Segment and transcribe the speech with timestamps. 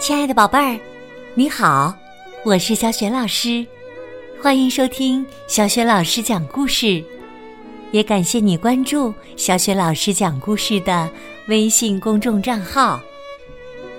[0.00, 0.80] 亲爱的宝贝儿，
[1.34, 1.94] 你好，
[2.46, 3.66] 我是小雪老师，
[4.40, 7.04] 欢迎收听小雪老师讲故事，
[7.90, 11.10] 也感谢你关注小雪老师讲故事的
[11.48, 12.98] 微信公众账号。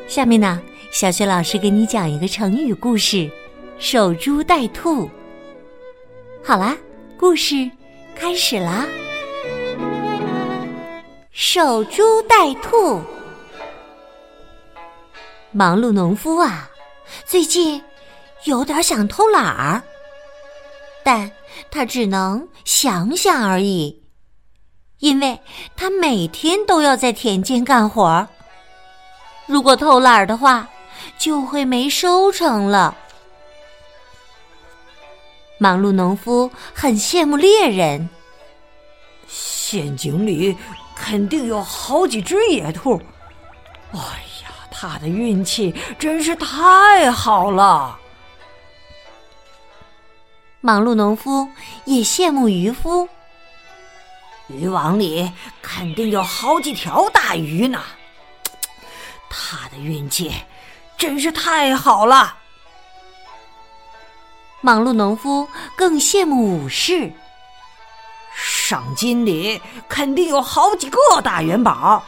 [0.07, 0.59] 下面呢，
[0.91, 3.29] 小雪老师给你讲一个成语故事
[3.77, 5.07] “守株待兔”。
[6.43, 6.75] 好啦，
[7.19, 7.69] 故事
[8.15, 8.87] 开始啦！
[11.41, 13.01] 守株待兔。
[15.51, 16.69] 忙碌农夫啊，
[17.25, 17.81] 最近
[18.43, 19.81] 有点想偷懒儿，
[21.01, 21.31] 但
[21.71, 24.03] 他只能想想而已，
[24.97, 25.39] 因为
[25.77, 28.27] 他每天都要在田间干活儿。
[29.45, 30.67] 如果偷懒儿的话，
[31.17, 32.97] 就会没收成了。
[35.57, 38.09] 忙碌农夫很羡慕猎人，
[39.25, 40.57] 陷阱里
[41.01, 43.01] 肯定有好几只野兔。
[43.93, 44.49] 哎呀。
[44.81, 47.99] 他的运气真是太好了。
[50.61, 51.49] 忙碌农夫
[51.83, 53.09] 也羡慕渔夫，
[54.47, 55.29] 渔网里
[55.61, 57.81] 肯定有好几条大鱼呢。
[59.29, 60.31] 他的运气
[60.97, 62.37] 真是太好了。
[64.61, 65.45] 忙碌农夫
[65.75, 67.11] 更羡慕武士，
[68.69, 72.03] 赏金里肯定有好几个大元宝。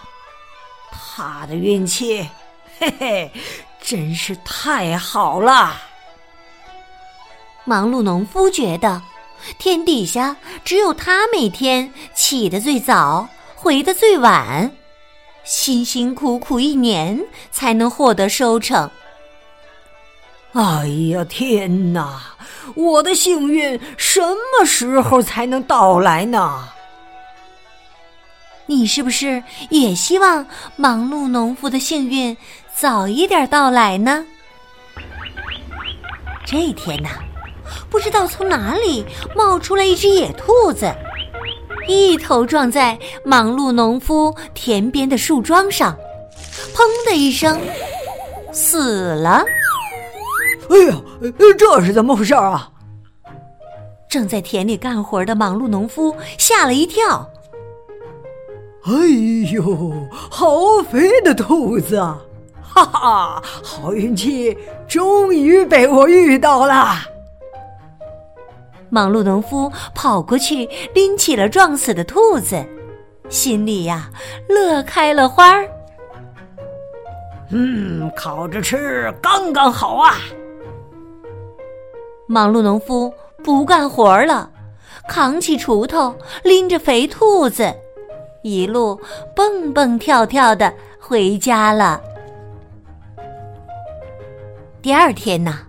[0.91, 2.29] 他的运气。
[2.77, 3.31] 嘿嘿，
[3.81, 5.73] 真是太好了！
[7.65, 9.01] 忙碌农夫觉得，
[9.57, 14.71] 天底下只有他每天起得最早，回得最晚，
[15.43, 18.91] 辛辛苦苦一年才能获得收成。
[20.53, 22.21] 哎呀，天哪！
[22.75, 26.69] 我的幸运什么时候才能到来呢？
[28.67, 30.45] 你是不是也希望
[30.77, 32.37] 忙碌农夫的幸运
[32.73, 34.25] 早一点到来呢？
[36.45, 37.09] 这天呐，
[37.89, 39.05] 不知道从哪里
[39.35, 40.93] 冒出来一只野兔子，
[41.87, 45.97] 一头撞在忙碌农夫田边的树桩上，
[46.73, 47.59] 砰的一声，
[48.53, 49.43] 死了。
[50.71, 50.95] 哎呀，
[51.57, 52.71] 这是怎么回事啊？
[54.09, 57.29] 正在田里干活的忙碌农夫吓了一跳。
[58.85, 58.91] 哎
[59.53, 62.19] 呦，好肥的兔子啊！
[62.63, 66.95] 哈哈，好运气终于被我遇到了。
[68.89, 72.65] 忙碌农夫跑过去拎起了撞死的兔子，
[73.29, 74.09] 心里呀
[74.49, 75.67] 乐开了花儿。
[77.49, 80.15] 嗯，烤着吃刚刚好啊！
[82.31, 84.49] 忙碌农夫不干活了，
[85.09, 87.75] 扛起锄头，拎着肥兔子。
[88.41, 88.97] 一路
[89.35, 92.01] 蹦蹦跳跳的回家了。
[94.81, 95.59] 第二天呢，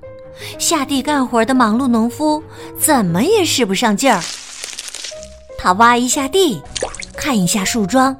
[0.56, 2.41] 下地干活的忙碌农夫
[2.79, 4.21] 怎么也使不上劲儿。
[5.59, 6.62] 他挖一下地，
[7.17, 8.17] 看一下树桩，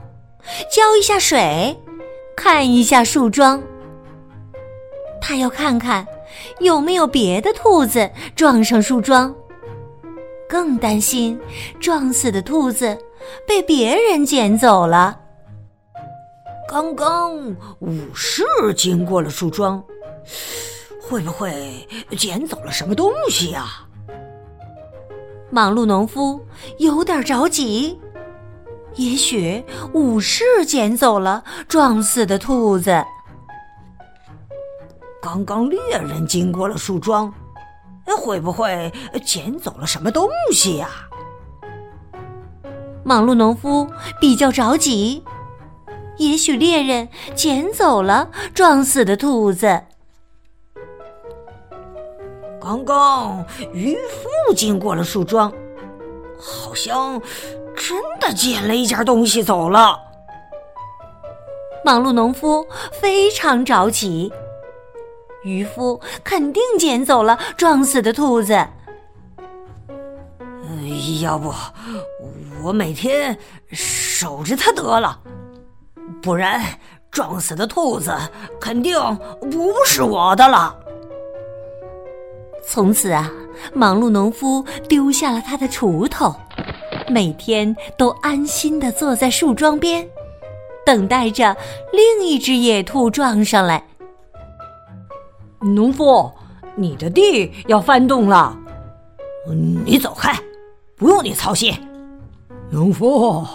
[0.69, 1.79] 浇一下水，
[2.37, 3.63] 看一下树桩。
[5.21, 6.05] 他要看看
[6.61, 9.35] 有没有别的兔子撞上树桩，
[10.49, 11.41] 更担心
[11.81, 12.99] 撞死的兔子。
[13.47, 15.17] 被别人捡走了。
[16.69, 17.37] 刚刚
[17.79, 18.43] 武士
[18.77, 19.83] 经过了树桩，
[21.01, 21.87] 会不会
[22.19, 23.67] 捡走了什么东西呀？
[25.51, 26.41] 忙碌农夫
[26.79, 28.01] 有点着急，
[28.97, 33.05] 也许武士捡走了撞死的兔子。
[35.23, 37.33] 刚刚猎人经过了树桩，
[38.19, 38.93] 会不会
[39.25, 40.89] 捡走了什么东西呀？
[43.05, 43.89] 忙碌农夫
[44.21, 45.23] 比较着急，
[46.19, 49.85] 也许猎人捡走了撞死的兔子。
[52.61, 55.53] 刚刚渔夫经过了树桩，
[56.37, 57.23] 好像
[57.77, 60.01] 真的捡了一件东西走了。
[61.85, 64.33] 忙碌农夫非常着急，
[65.45, 68.67] 渔夫肯定捡走了撞死的兔子。
[71.21, 71.53] 要不？
[72.63, 73.37] 我每天
[73.71, 75.19] 守着它得了，
[76.21, 76.61] 不然
[77.11, 78.13] 撞死的兔子
[78.61, 78.97] 肯定
[79.51, 80.77] 不是我的了。
[82.65, 83.31] 从此啊，
[83.75, 86.35] 忙碌农夫丢下了他的锄头，
[87.09, 90.09] 每天都安心的坐在树桩边，
[90.87, 91.57] 等待着
[91.93, 93.85] 另一只野兔撞上来。
[95.63, 96.31] 农夫，
[96.75, 98.57] 你的地要翻动了，
[99.85, 100.37] 你走开，
[100.97, 101.73] 不用你操心。
[102.69, 103.47] 农夫，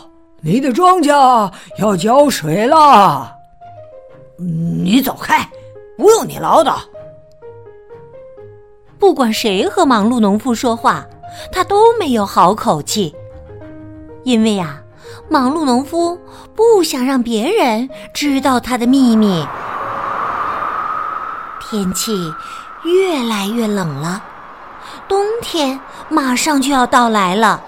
[0.41, 3.33] 你的庄稼要浇水了。
[4.37, 5.49] 你走开，
[5.97, 6.75] 不用你唠叨。
[8.97, 11.05] 不管谁和忙碌农夫说话，
[11.51, 13.13] 他都没有好口气，
[14.23, 14.81] 因为呀，
[15.27, 16.17] 忙碌农夫
[16.55, 19.45] 不想让别人知道他的秘密。
[21.69, 22.33] 天气
[22.83, 24.23] 越来越冷了，
[25.07, 25.77] 冬天
[26.07, 27.61] 马上就要到来了。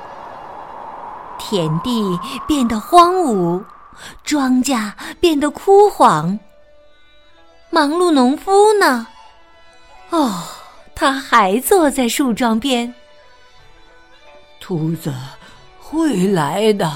[1.37, 2.17] 田地
[2.47, 3.61] 变得荒芜，
[4.23, 6.39] 庄稼变得枯黄。
[7.69, 9.05] 忙碌农夫呢？
[10.11, 10.43] 哦，
[10.95, 12.93] 他还坐在树桩边。
[14.61, 15.13] 兔子
[15.77, 16.89] 会来的，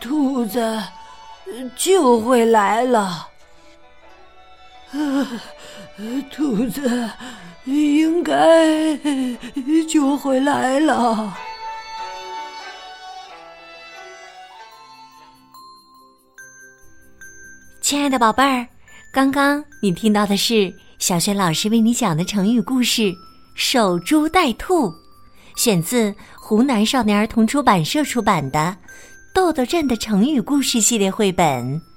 [0.00, 0.80] 兔子
[1.76, 3.28] 就会来了。
[6.30, 7.10] 兔子
[7.64, 8.96] 应该
[9.88, 11.36] 就会来了。
[17.80, 18.66] 亲爱的宝贝儿，
[19.12, 23.02] 刚刚你听到的是小雪老师为你讲的成语故事
[23.54, 24.88] 《守株待兔》，
[25.56, 28.58] 选自湖南少年儿童出版社出版的
[29.34, 31.91] 《豆豆镇的成语故事》系列绘本。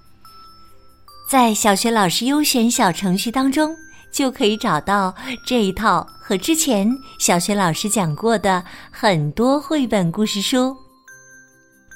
[1.28, 3.76] 在小学老师优选小程序当中，
[4.12, 5.14] 就可以找到
[5.44, 6.88] 这一套和之前
[7.20, 10.76] 小学老师讲过的很多绘本故事书。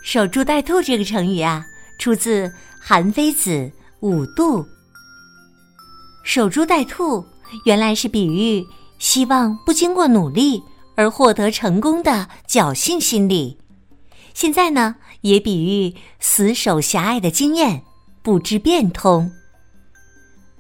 [0.04, 1.64] 守株待兔这个成语啊，
[2.00, 3.52] 出自韩非子
[4.00, 4.64] 《五度》。
[6.24, 7.24] 守株待兔
[7.66, 8.66] 原来是比喻
[8.98, 10.64] 希望不经过努力
[10.96, 13.60] 而获得成功的侥幸心理，
[14.34, 17.84] 现在呢，也比喻死守狭隘的经验。
[18.30, 19.32] 不知变通，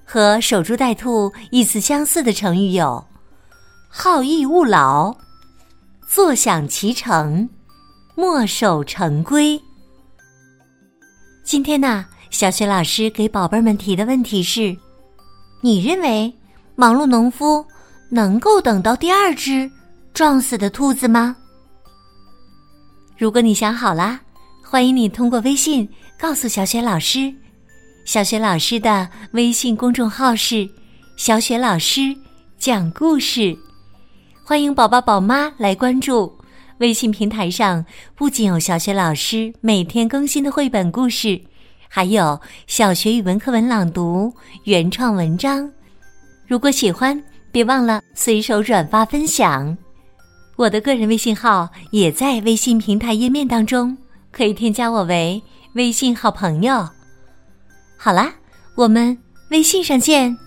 [0.04, 3.06] 和守株待兔意思相似的成语有
[3.88, 5.16] “好逸恶劳
[6.10, 7.48] ”“坐享其成
[8.18, 9.62] ”“墨守成规”。
[11.46, 14.76] 今天呢，小雪老师给宝贝们提的问题是：
[15.62, 16.34] 你认为
[16.76, 17.64] 忙碌农夫
[18.10, 19.70] 能够等到第二只
[20.12, 21.36] 撞死的兔子吗？
[23.16, 24.20] 如果你想好啦，
[24.64, 25.88] 欢迎你通过微信
[26.20, 27.32] 告诉小雪老师。
[28.10, 30.68] 小雪老师的微信公众号是
[31.16, 32.02] “小雪老师
[32.58, 33.56] 讲故事”，
[34.44, 36.36] 欢迎宝宝宝妈来关注。
[36.80, 37.86] 微信平台上
[38.16, 41.40] 不仅有小雪老师每天更新的绘本故事，
[41.88, 44.34] 还有小学语文课文朗读、
[44.64, 45.72] 原创文章。
[46.48, 49.78] 如果喜欢，别忘了随手转发分享。
[50.56, 53.96] 我的个人微信号也在微信平台页面当中，
[54.32, 55.40] 可以添加我为
[55.74, 56.90] 微信好朋友。
[58.02, 58.34] 好啦，
[58.76, 59.18] 我们
[59.52, 60.38] 微信上见。